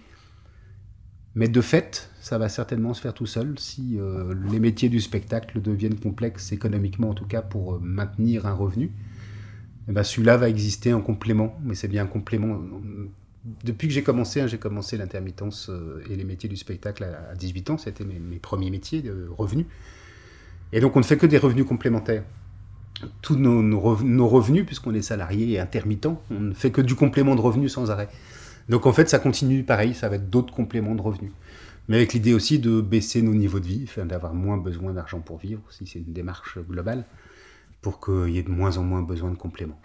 [1.34, 4.00] Mais de fait, ça va certainement se faire tout seul si
[4.50, 8.93] les métiers du spectacle deviennent complexes économiquement, en tout cas pour maintenir un revenu.
[9.88, 12.60] Eh ben, celui-là va exister en complément, mais c'est bien un complément.
[13.64, 17.36] Depuis que j'ai commencé, hein, j'ai commencé l'intermittence euh, et les métiers du spectacle à,
[17.36, 19.68] 18 ans, c'était mes, premiers métiers de revenus.
[20.74, 22.24] Et donc on ne fait que des revenus complémentaires.
[23.22, 27.36] Tous nos, nos revenus, puisqu'on est salarié et intermittent, on ne fait que du complément
[27.36, 28.10] de revenus sans arrêt.
[28.70, 31.32] Donc en fait, ça continue pareil, ça va être d'autres compléments de revenus.
[31.88, 35.38] Mais avec l'idée aussi de baisser nos niveaux de vie, d'avoir moins besoin d'argent pour
[35.38, 37.06] vivre, si c'est une démarche globale
[37.86, 39.80] pour qu'il y ait de moins en moins besoin de compléments.